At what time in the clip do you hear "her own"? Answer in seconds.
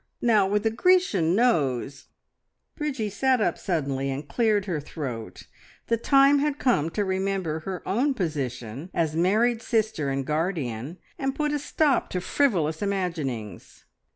7.59-8.15